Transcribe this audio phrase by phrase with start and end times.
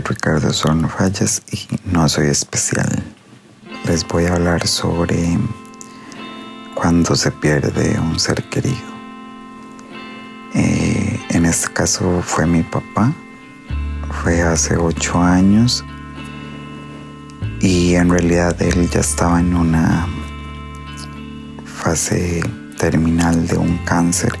[0.00, 3.02] Ricardo Sorno Fallas y no soy especial.
[3.84, 5.38] Les voy a hablar sobre
[6.74, 8.92] cuando se pierde un ser querido.
[10.54, 13.12] Eh, en este caso fue mi papá,
[14.22, 15.84] fue hace ocho años
[17.60, 20.06] y en realidad él ya estaba en una
[21.64, 22.42] fase
[22.78, 24.32] terminal de un cáncer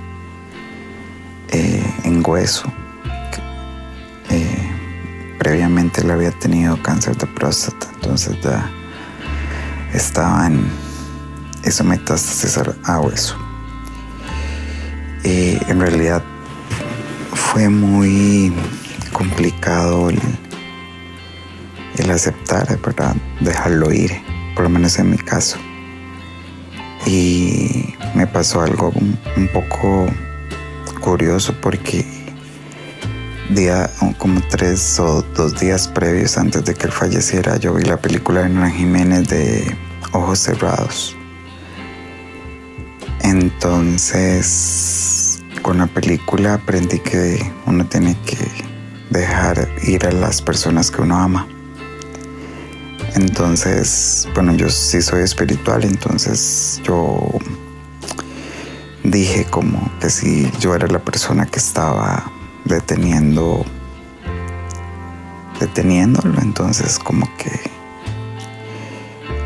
[1.48, 2.72] eh, en hueso
[5.42, 8.70] previamente le había tenido cáncer de próstata, entonces ya
[9.92, 10.70] estaba en
[11.64, 13.36] eso metástasis a hueso.
[15.24, 16.22] Y en realidad
[17.34, 18.52] fue muy
[19.12, 20.20] complicado el,
[22.08, 23.16] aceptar, ¿verdad?
[23.40, 24.12] Dejarlo ir,
[24.54, 25.58] por lo menos en mi caso.
[27.04, 30.06] Y me pasó algo un poco
[31.00, 32.21] curioso porque
[33.54, 37.96] día, como tres o dos días previos antes de que él falleciera, yo vi la
[37.96, 39.76] película de Hernán Jiménez de
[40.12, 41.16] Ojos Cerrados.
[43.22, 44.62] Entonces,
[45.62, 48.38] con la película aprendí que uno tiene que
[49.10, 51.46] dejar ir a las personas que uno ama.
[53.14, 57.18] Entonces, bueno, yo sí soy espiritual, entonces yo
[59.04, 62.30] dije como que si yo era la persona que estaba
[62.64, 63.64] deteniendo
[65.60, 66.40] deteniéndolo.
[66.40, 67.50] Entonces como que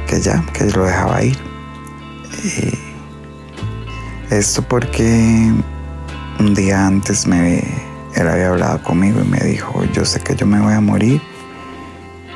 [0.06, 1.38] que ya que lo dejaba ir.
[4.30, 5.52] Esto porque
[6.38, 7.58] un día antes me
[8.14, 11.20] él había hablado conmigo y me dijo yo sé que yo me voy a morir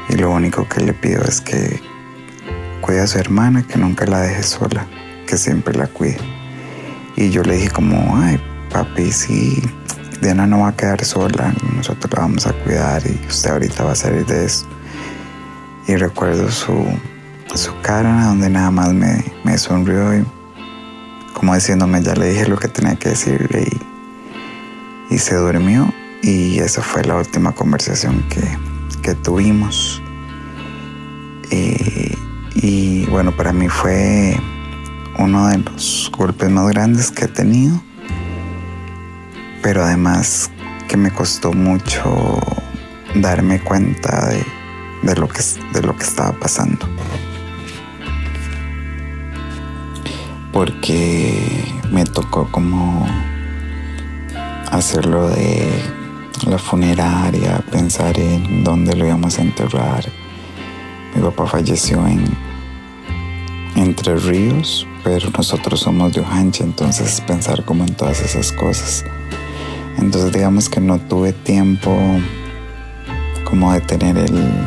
[0.08, 1.80] y lo único que le pido es que
[2.80, 4.86] cuide a su hermana que nunca la deje sola
[5.26, 6.19] que siempre la cuide.
[7.16, 8.40] Y yo le dije como ay
[8.70, 9.62] papi sí
[10.20, 13.92] Diana no va a quedar sola, nosotros la vamos a cuidar y usted ahorita va
[13.92, 14.66] a salir de eso.
[15.86, 16.86] Y recuerdo su,
[17.54, 20.25] su cara donde nada más me, me sonrió y
[21.32, 23.66] como diciéndome ya le dije lo que tenía que decirle
[25.10, 25.92] y, y se durmió
[26.22, 28.42] y esa fue la última conversación que,
[29.00, 30.02] que tuvimos.
[31.50, 32.14] Y,
[32.54, 34.38] y bueno, para mí fue
[35.19, 37.81] uno de los golpes más grandes que he tenido
[39.62, 40.50] pero además
[40.88, 42.41] que me costó mucho
[43.15, 44.28] darme cuenta
[45.03, 46.88] de, lo, que, de lo que estaba pasando.
[50.53, 53.06] Porque me tocó como
[54.70, 55.69] hacerlo de
[56.47, 60.04] la funeraria, pensar en dónde lo íbamos a enterrar.
[61.15, 62.25] Mi papá falleció en
[63.76, 69.04] Entre Ríos, pero nosotros somos de Ojancha, entonces pensar como en todas esas cosas.
[70.00, 71.97] Entonces digamos que no tuve tiempo
[73.44, 74.66] como de tener el,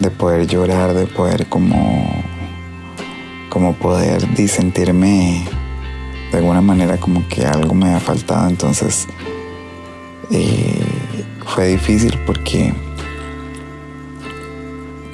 [0.00, 2.22] de poder llorar, de poder como,
[3.48, 5.44] como poder disentirme
[6.30, 8.48] de alguna manera como que algo me ha faltado.
[8.48, 9.06] Entonces
[10.30, 10.84] eh,
[11.46, 12.74] fue difícil porque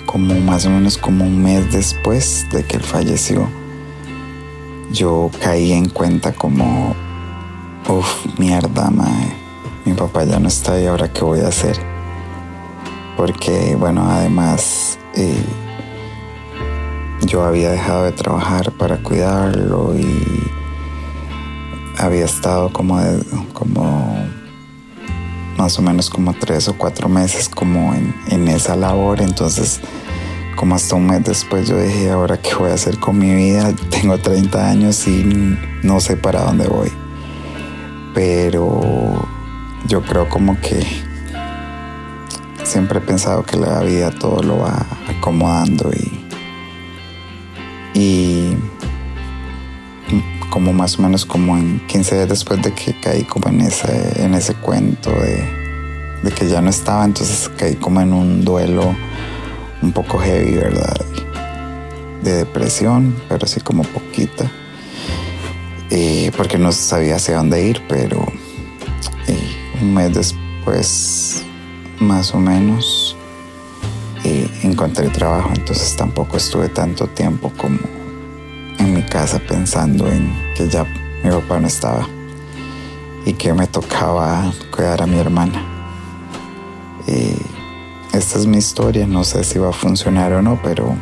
[0.06, 3.48] como más o menos como un mes después de que él falleció,
[4.90, 6.96] yo caí en cuenta como
[7.88, 9.32] Uf, mierda, mae.
[9.84, 11.76] Mi papá ya no está y ahora qué voy a hacer.
[13.16, 15.44] Porque, bueno, además eh,
[17.26, 20.44] yo había dejado de trabajar para cuidarlo y
[21.98, 23.00] había estado como,
[23.52, 24.28] como
[25.56, 29.22] más o menos como tres o cuatro meses como en, en esa labor.
[29.22, 29.80] Entonces,
[30.54, 33.74] como hasta un mes después yo dije, ahora qué voy a hacer con mi vida.
[33.90, 36.92] Tengo 30 años y no sé para dónde voy
[38.14, 39.28] pero
[39.86, 40.84] yo creo como que
[42.64, 48.56] siempre he pensado que la vida todo lo va acomodando y, y
[50.50, 54.22] como más o menos como en 15 días después de que caí como en ese,
[54.22, 55.42] en ese cuento de,
[56.22, 58.94] de que ya no estaba, entonces caí como en un duelo
[59.82, 60.94] un poco heavy, ¿verdad?
[62.22, 64.50] De depresión, pero así como poquita.
[65.92, 68.24] Eh, porque no sabía hacia dónde ir, pero
[69.26, 71.42] eh, un mes después,
[71.98, 73.16] más o menos,
[74.22, 77.80] eh, encontré trabajo, entonces tampoco estuve tanto tiempo como
[78.78, 80.84] en mi casa pensando en que ya
[81.24, 82.08] mi papá no estaba
[83.26, 85.60] y que me tocaba cuidar a mi hermana.
[88.12, 90.94] esta es mi historia, no sé si va a funcionar o no, pero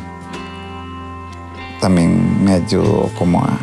[1.79, 3.59] también me ayudó como a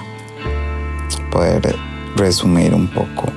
[1.37, 1.77] poder
[2.17, 3.31] resumir un poco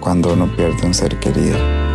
[0.00, 1.85] cuando uno pierde un ser querido.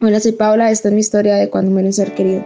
[0.00, 2.44] Hola, soy Paula, esta es mi historia de cuando muere un ser querido.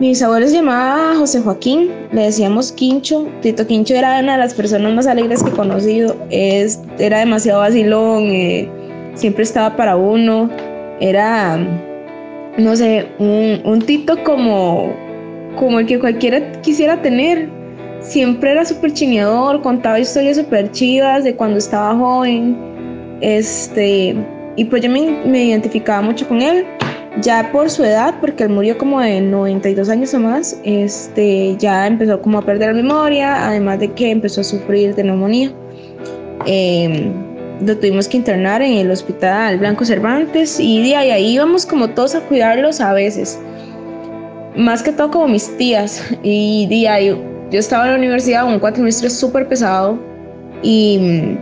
[0.00, 3.28] Mis abuelos llamaban José Joaquín, le decíamos Quincho.
[3.42, 6.16] Tito Quincho era una de las personas más alegres que he conocido.
[6.30, 8.70] Es, era demasiado vacilón, eh,
[9.12, 10.48] siempre estaba para uno.
[10.98, 11.58] Era,
[12.56, 14.94] no sé, un, un Tito como,
[15.56, 17.50] como el que cualquiera quisiera tener.
[18.00, 22.73] Siempre era súper chineador, contaba historias súper chivas de cuando estaba joven
[23.24, 24.14] este,
[24.56, 26.66] y pues yo me, identificaba mucho con él,
[27.22, 31.86] ya por su edad, porque él murió como de 92 años o más, este, ya
[31.86, 35.50] empezó como a perder la memoria, además de que empezó a sufrir de neumonía.
[36.44, 37.12] Em,
[37.64, 41.88] lo tuvimos que internar en el hospital Blanco Cervantes y de ahí, ahí íbamos como
[41.88, 43.40] todos a cuidarlos a veces.
[44.54, 46.02] Más que todo como mis tías.
[46.22, 47.08] Y de ahí,
[47.50, 49.98] yo estaba en la universidad, un cuatrimestre súper pesado
[50.62, 51.38] y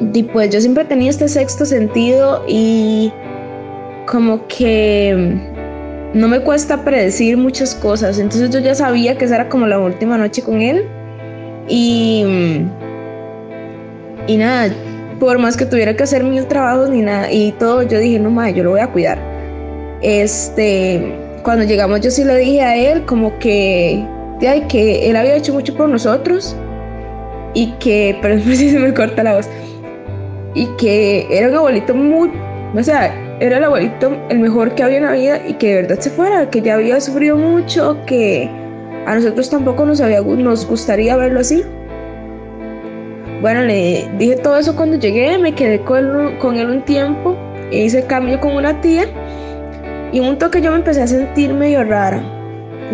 [0.00, 3.12] y pues yo siempre tenía este sexto sentido y
[4.06, 5.38] como que
[6.14, 8.18] no me cuesta predecir muchas cosas.
[8.18, 10.86] Entonces yo ya sabía que esa era como la última noche con él.
[11.68, 12.24] Y,
[14.26, 14.74] y nada,
[15.20, 18.30] por más que tuviera que hacer mil trabajos ni nada y todo, yo dije, no
[18.30, 19.18] madre, yo lo voy a cuidar.
[20.02, 24.02] Este, cuando llegamos yo sí le dije a él como que,
[24.68, 26.56] que él había hecho mucho por nosotros
[27.52, 29.48] y que, pero después sí se me corta la voz
[30.54, 32.30] y que era un abuelito muy,
[32.76, 35.82] o sea, era el abuelito el mejor que había en la vida y que de
[35.82, 38.48] verdad se fuera, que ya había sufrido mucho, que
[39.06, 41.64] a nosotros tampoco nos, había, nos gustaría verlo así.
[43.40, 47.34] Bueno, le dije todo eso cuando llegué, me quedé con él, con él un tiempo,
[47.70, 49.06] hice cambio con una tía
[50.12, 52.22] y un toque yo me empecé a sentir medio rara.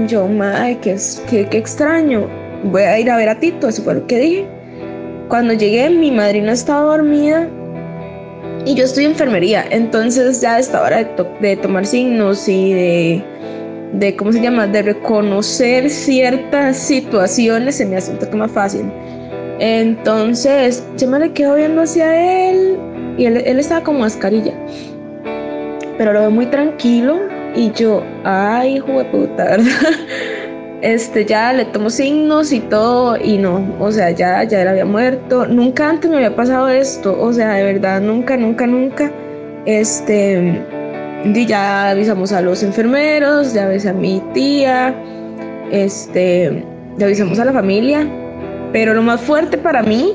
[0.06, 0.97] Yo, madre, qué,
[1.29, 2.29] qué, qué extraño,
[2.64, 4.56] voy a ir a ver a Tito, eso fue lo que dije.
[5.28, 7.49] Cuando llegué, mi madrina estaba dormida
[8.64, 11.05] y yo en enfermería, entonces ya a esta hora
[11.40, 18.12] de, tomar signos y de, ¿cómo se llama?, de reconocer ciertas situaciones se me hace
[18.12, 18.90] un poco más fácil.
[19.58, 22.79] Entonces, yo me le quedo viendo hacia él
[23.19, 24.52] y él, él estaba con mascarilla,
[25.99, 27.19] pero lo veo muy tranquilo
[27.56, 29.67] y yo, ay, hijo de puta, ¿verdad?
[30.82, 34.84] Este, ya le tomo signos y todo, y no, o sea, ya, ya él había
[34.84, 35.46] muerto.
[35.46, 39.11] Nunca antes me había pasado esto, o sea, de verdad, nunca, nunca, nunca.
[39.64, 40.62] Este,
[41.25, 44.94] y ya avisamos a los enfermeros, ya avisé a mi tía,
[45.72, 46.65] este,
[46.98, 48.06] ya avisamos a la familia.
[48.72, 50.12] Pero lo más fuerte para mí,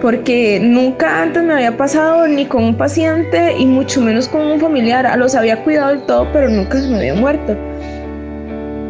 [0.00, 4.58] porque nunca antes me había pasado ni con un paciente y mucho menos con un
[4.60, 5.18] familiar.
[5.18, 7.56] Los había cuidado del todo, pero nunca se me había muerto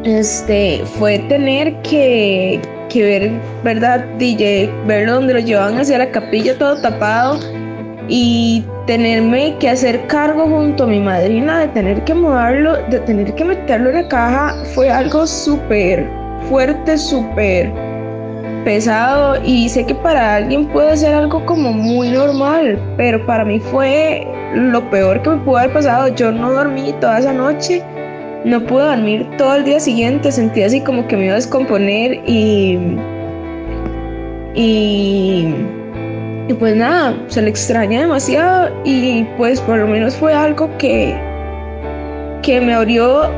[0.04, 2.61] este, fue tener que,
[2.94, 3.32] ver,
[3.62, 4.04] ¿verdad?
[4.18, 7.38] DJ, verlo donde lo llevaban hacia la capilla todo tapado
[8.09, 13.35] y tenerme que hacer cargo junto a mi madrina de tener que mudarlo, de tener
[13.35, 16.06] que meterlo en la caja, fue algo súper
[16.49, 17.73] fuerte, súper
[18.64, 23.61] pesado y sé que para alguien puede ser algo como muy normal, pero para mí
[23.61, 26.09] fue lo peor que me pudo haber pasado.
[26.09, 27.82] Yo no dormí toda esa noche
[28.45, 32.21] no pude dormir todo el día siguiente, sentí así como que me iba a descomponer
[32.27, 32.79] y,
[34.55, 35.55] y,
[36.49, 41.15] y pues nada, se le extraña demasiado y pues por lo menos fue algo que,
[42.43, 43.31] que me abrió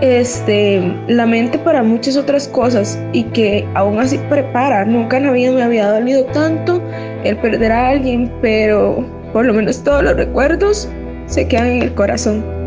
[0.00, 4.84] este, la mente para muchas otras cosas y que aún así prepara.
[4.84, 6.82] Nunca en la vida me había dolido tanto
[7.24, 10.88] el perder a alguien, pero por lo menos todos los recuerdos
[11.26, 12.57] se quedan en el corazón.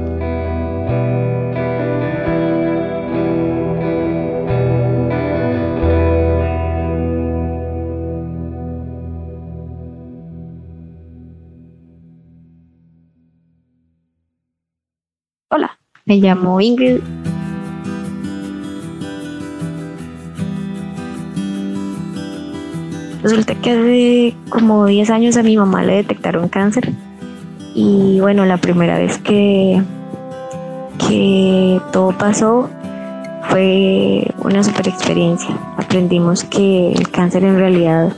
[16.05, 17.00] Me llamo Ingrid.
[23.22, 26.91] Resulta que hace como 10 años a mi mamá le detectaron cáncer.
[27.75, 29.81] Y bueno, la primera vez que,
[31.08, 32.67] que todo pasó
[33.50, 35.55] fue una super experiencia.
[35.77, 38.12] Aprendimos que el cáncer en realidad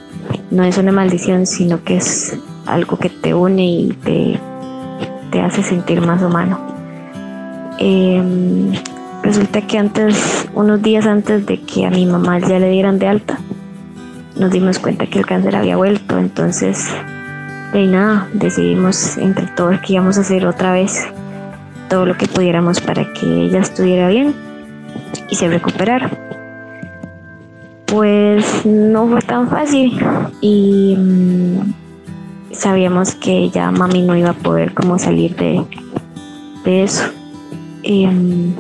[0.51, 4.39] no es una maldición, sino que es algo que te une y te,
[5.31, 6.72] te hace sentir más humano.
[7.79, 8.71] Em,
[9.23, 13.07] resulta que antes, unos días antes de que a mi mamá ya le dieran de
[13.07, 13.39] alta,
[14.37, 16.17] nos dimos cuenta que el cáncer había vuelto.
[16.17, 16.87] Entonces,
[17.73, 21.07] de nada, decidimos entre todos que íbamos a hacer otra vez
[21.89, 24.33] todo lo que pudiéramos para que ella estuviera bien
[25.29, 26.09] y se recuperara.
[27.85, 29.99] Pues no fue tan fácil
[30.41, 30.97] y,
[32.51, 35.63] sabíamos que ya mami no iba a poder como salir de,
[36.65, 37.03] de eso.
[37.83, 38.53] Em,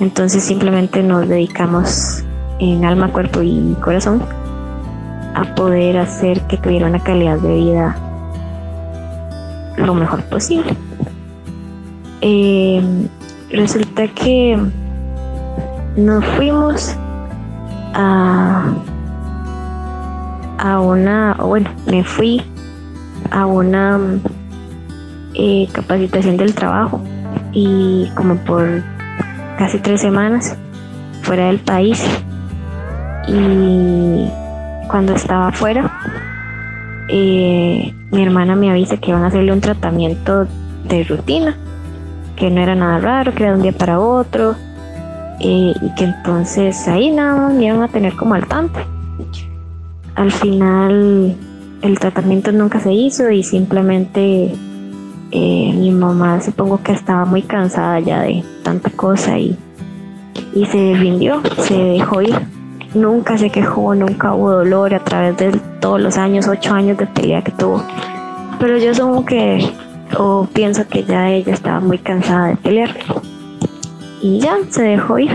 [0.00, 2.22] entonces simplemente nos dedicamos
[2.58, 4.22] en alma, cuerpo y corazón
[5.34, 7.96] a poder hacer que tuviera una calidad de vida
[9.76, 10.76] lo mejor posible.
[12.20, 13.08] Em,
[13.50, 14.58] resulta que
[15.96, 16.94] nos fuimos
[17.94, 18.70] a,
[20.58, 22.42] a una, bueno, me fui
[23.30, 23.98] a una
[25.34, 27.00] eh, capacitación del trabajo
[27.52, 28.82] y como por
[29.58, 30.56] casi tres semanas
[31.22, 32.04] fuera del país.
[33.28, 34.28] Y
[34.88, 35.90] cuando estaba afuera
[37.08, 40.46] eh, mi hermana me avisa que van a hacerle un tratamiento
[40.88, 41.56] de rutina
[42.36, 44.54] que no era nada raro que era de un día para otro
[45.40, 48.78] eh, y que entonces ahí nada me iban a tener como al tanto.
[50.14, 51.36] Al final
[51.82, 54.54] el tratamiento nunca se hizo y simplemente
[55.34, 59.56] eh, mi mamá supongo que estaba muy cansada ya de tanta cosa y,
[60.54, 62.38] y se rindió, se dejó ir.
[62.94, 67.06] Nunca se quejó, nunca hubo dolor a través de todos los años, ocho años de
[67.06, 67.82] pelea que tuvo.
[68.60, 69.66] Pero yo supongo que,
[70.18, 72.94] o pienso que ya ella estaba muy cansada de pelear.
[74.20, 75.30] Y ya, se dejó ir.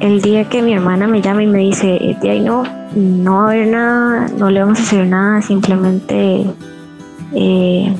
[0.00, 3.50] El día que mi hermana me llama y me dice, ay no, no va a
[3.50, 6.46] haber nada, no le vamos a hacer nada, simplemente
[7.34, 7.94] eh,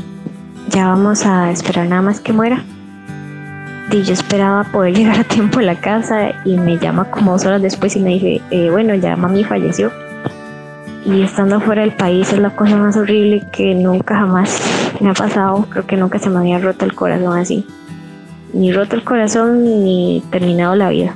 [0.69, 2.63] ya vamos a esperar nada más que muera.
[3.91, 7.45] Y yo esperaba poder llegar a tiempo a la casa y me llama como dos
[7.45, 9.91] horas después y me dice, eh, bueno, ya mami falleció.
[11.05, 14.61] Y estando fuera del país es la cosa más horrible que nunca jamás
[15.01, 15.67] me ha pasado.
[15.71, 17.65] Creo que nunca se me había roto el corazón así.
[18.53, 21.15] Ni roto el corazón ni terminado la vida.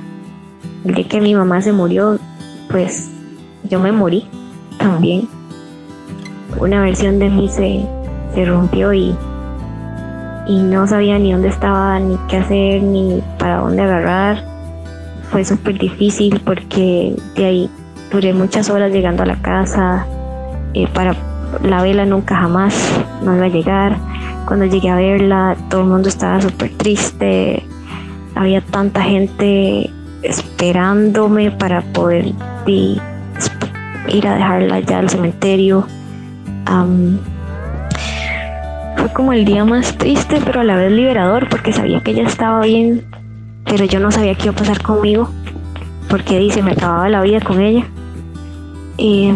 [0.85, 2.19] El día que mi mamá se murió,
[2.69, 3.11] pues
[3.69, 4.27] yo me morí
[4.77, 5.27] también.
[6.57, 7.85] Una versión de mí se,
[8.33, 9.15] se rompió y,
[10.47, 14.43] y no sabía ni dónde estaba, ni qué hacer, ni para dónde agarrar.
[15.31, 17.69] Fue súper difícil porque de ahí
[18.11, 20.05] duré muchas horas llegando a la casa.
[20.73, 21.15] Eh, para
[21.63, 22.73] la vela nunca jamás
[23.23, 23.97] no iba a llegar.
[24.45, 27.63] Cuando llegué a verla, todo el mundo estaba súper triste.
[28.35, 29.89] Había tanta gente
[30.23, 32.33] esperándome para poder
[32.65, 35.85] ir a dejarla ya al cementerio.
[39.01, 42.27] Fue como el día más triste, pero a la vez liberador, porque sabía que ella
[42.27, 43.03] estaba bien,
[43.65, 45.27] pero yo no sabía qué iba a pasar conmigo,
[46.07, 47.83] porque dice, me acababa la vida con ella.
[48.97, 49.33] Y,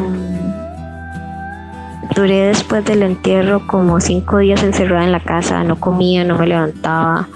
[2.16, 6.46] duré después del entierro como cinco días encerrada en la casa, no comía, no me
[6.46, 7.28] levantaba,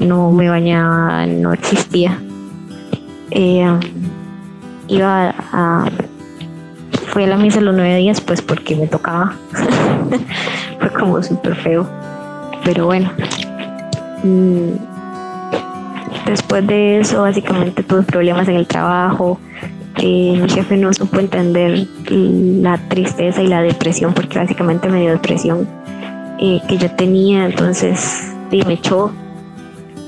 [0.00, 2.18] no me bañaba, no existía.
[3.30, 3.70] Eh,
[4.88, 5.84] iba a
[7.18, 9.34] fui a la misa los nueve días, pues porque me tocaba.
[10.78, 11.84] Fue como súper feo.
[12.64, 13.10] Pero bueno.
[14.22, 14.76] Mm,
[16.24, 19.40] después de eso, básicamente tuve problemas en el trabajo.
[19.96, 25.10] Eh, mi jefe no supo entender la tristeza y la depresión, porque básicamente me dio
[25.10, 25.66] depresión
[26.38, 27.46] eh, que yo tenía.
[27.46, 29.10] Entonces, me echó.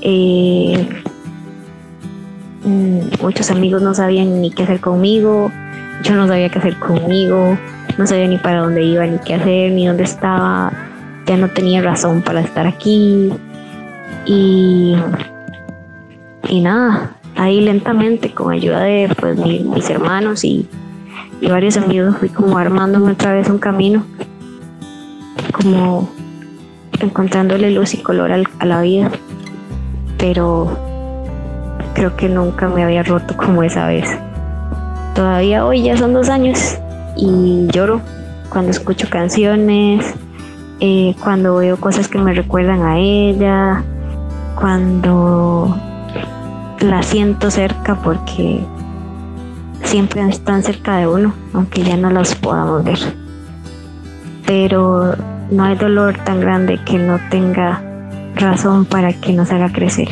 [0.01, 0.87] Eh,
[2.63, 5.51] mm, muchos amigos no sabían ni qué hacer conmigo
[6.03, 7.57] yo no sabía qué hacer conmigo,
[7.97, 10.71] no sabía ni para dónde iba, ni qué hacer, ni dónde estaba,
[11.25, 13.31] ya no tenía razón para estar aquí.
[14.25, 14.95] Y,
[16.49, 20.67] y nada, ahí lentamente, con ayuda de pues, mis hermanos y,
[21.41, 24.05] varios amigos, fui como armándome otra vez un camino,
[25.51, 26.09] como
[26.99, 29.11] encontrándole luz y color a la vida.
[30.17, 30.77] Pero
[31.95, 34.07] creo que nunca me había roto como esa vez.
[35.15, 36.77] Todavía hoy ya son dos años
[37.17, 38.01] y lloro
[38.49, 40.13] cuando escucho canciones,
[40.79, 43.83] eh, cuando veo cosas que me recuerdan a ella,
[44.55, 45.77] cuando
[46.79, 48.65] la siento cerca porque
[49.83, 52.99] siempre están cerca de uno, aunque ya no las podamos ver.
[54.45, 55.15] Pero
[55.51, 57.81] no hay dolor tan grande que no tenga
[58.35, 60.09] razón para que nos haga crecer.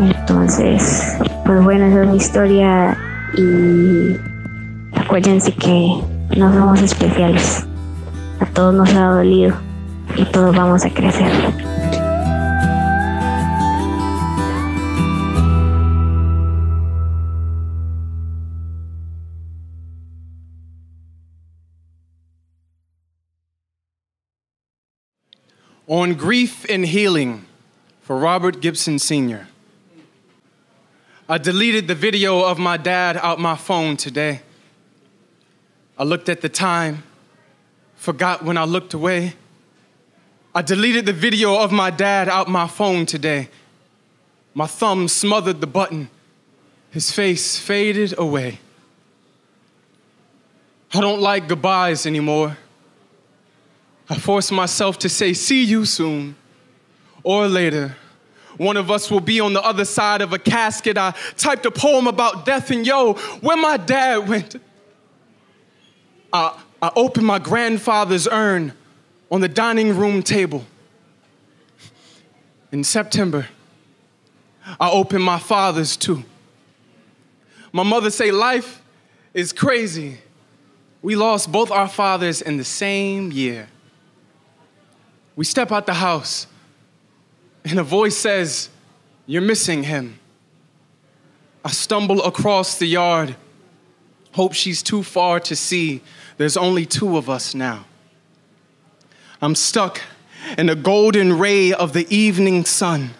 [0.00, 2.96] Entonces, pues bueno, esa es mi historia
[3.36, 4.16] y
[4.94, 6.02] acuérdense que
[6.36, 7.66] no somos especiales.
[8.40, 9.54] A todos nos ha dolido
[10.16, 11.30] y todos vamos a crecer.
[25.88, 27.44] On Grief and Healing
[28.00, 29.48] for Robert Gibson Sr.
[31.32, 34.42] I deleted the video of my dad out my phone today.
[35.96, 37.04] I looked at the time
[37.96, 39.32] forgot when I looked away.
[40.54, 43.48] I deleted the video of my dad out my phone today.
[44.52, 46.10] My thumb smothered the button.
[46.90, 48.60] His face faded away.
[50.92, 52.58] I don't like goodbyes anymore.
[54.10, 56.36] I force myself to say, see you soon
[57.22, 57.96] or later.
[58.56, 60.98] One of us will be on the other side of a casket.
[60.98, 64.56] I typed a poem about death, and yo, where my dad went.
[66.32, 68.72] I, I opened my grandfather's urn
[69.30, 70.64] on the dining room table.
[72.70, 73.48] In September,
[74.80, 76.24] I opened my father's too.
[77.72, 78.82] My mother say life
[79.34, 80.18] is crazy.
[81.00, 83.68] We lost both our fathers in the same year.
[85.34, 86.46] We step out the house,
[87.64, 88.68] and a voice says,
[89.26, 90.18] You're missing him.
[91.64, 93.36] I stumble across the yard,
[94.32, 96.02] hope she's too far to see.
[96.36, 97.84] There's only two of us now.
[99.40, 100.00] I'm stuck
[100.58, 103.10] in the golden ray of the evening sun.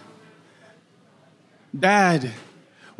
[1.78, 2.32] Dad,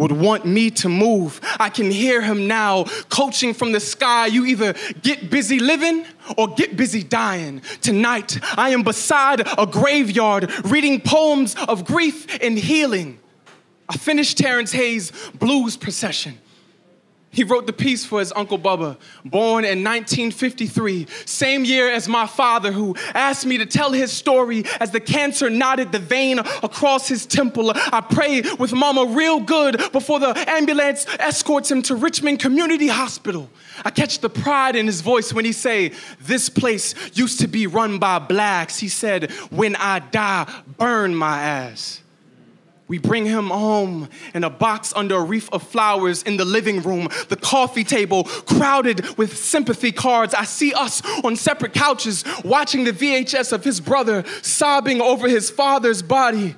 [0.03, 1.41] would want me to move.
[1.61, 4.27] I can hear him now coaching from the sky.
[4.27, 6.05] You either get busy living
[6.37, 7.63] or get busy dying.
[7.81, 13.21] Tonight, I am beside a graveyard reading poems of grief and healing.
[13.89, 16.39] I finished Terrence Hayes' Blues Procession.
[17.33, 22.27] He wrote the piece for his Uncle Bubba, born in 1953, same year as my
[22.27, 27.09] father, who asked me to tell his story as the cancer knotted the vein across
[27.09, 27.73] his temple.
[27.75, 33.49] I pray with mama real good before the ambulance escorts him to Richmond Community Hospital.
[33.83, 37.67] I catch the pride in his voice when he say, this place used to be
[37.67, 38.79] run by blacks.
[38.79, 42.02] He said, when I die, burn my ass.
[42.93, 46.83] We bring him home in a box under a wreath of flowers in the living
[46.83, 50.35] room, the coffee table crowded with sympathy cards.
[50.35, 55.49] I see us on separate couches watching the VHS of his brother sobbing over his
[55.49, 56.55] father's body.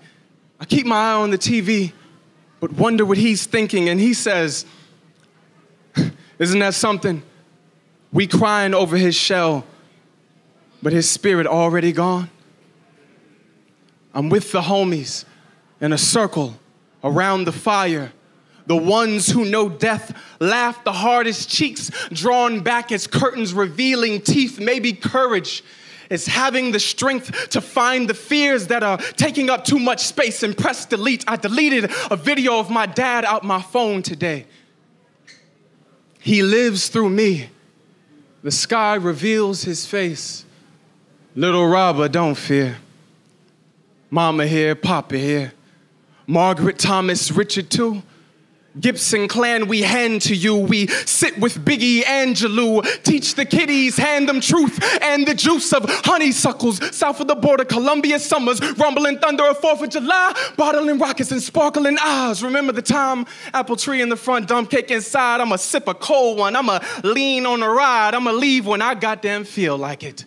[0.58, 1.92] I keep my eye on the TV,
[2.58, 3.88] but wonder what he's thinking.
[3.88, 4.66] And he says,
[6.40, 7.22] Isn't that something?
[8.12, 9.64] We crying over his shell,
[10.82, 12.28] but his spirit already gone.
[14.12, 15.26] I'm with the homies
[15.80, 16.56] in a circle
[17.02, 18.12] around the fire.
[18.66, 24.58] The ones who know death laugh the hardest, cheeks drawn back as curtains revealing teeth.
[24.58, 25.62] Maybe courage
[26.08, 30.42] is having the strength to find the fears that are taking up too much space
[30.42, 31.24] and press delete.
[31.26, 34.46] I deleted a video of my dad out my phone today.
[36.20, 37.50] He lives through me.
[38.42, 40.44] The sky reveals his face.
[41.34, 42.76] Little Robert, don't fear.
[44.10, 45.52] Mama here, Papa here.
[46.26, 48.02] Margaret Thomas, Richard too.
[48.80, 50.56] Gibson clan, we hand to you.
[50.56, 52.82] We sit with Biggie Angelou.
[53.04, 56.94] Teach the kiddies, hand them truth and the juice of honeysuckles.
[56.94, 61.40] South of the border, Columbia summers, rumbling thunder of 4th of July, bottling rockets and
[61.40, 62.42] sparkling eyes.
[62.42, 63.26] Remember the time?
[63.52, 65.40] Apple tree in the front, dump cake inside.
[65.40, 66.56] I'ma sip a cold one.
[66.56, 68.14] I'ma lean on the ride.
[68.14, 70.24] I'ma leave when I goddamn feel like it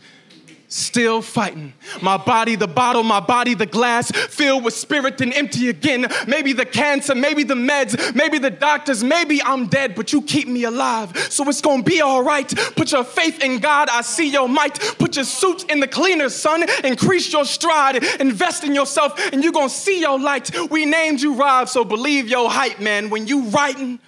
[0.69, 1.73] still fighting.
[2.01, 6.08] My body, the bottle, my body, the glass, filled with spirit and empty again.
[6.27, 10.47] Maybe the cancer, maybe the meds, maybe the doctors, maybe I'm dead, but you keep
[10.47, 11.17] me alive.
[11.32, 12.47] So it's gonna be all right.
[12.75, 14.80] Put your faith in God, I see your might.
[14.99, 16.65] Put your suit in the cleaner, son.
[16.84, 20.51] Increase your stride, invest in yourself, and you're gonna see your light.
[20.69, 23.10] We named you Rob, so believe your hype, man.
[23.10, 23.99] When you writing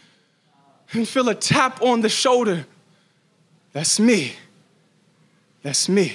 [0.92, 2.66] and feel a tap on the shoulder,
[3.72, 4.34] that's me.
[5.62, 6.14] That's me.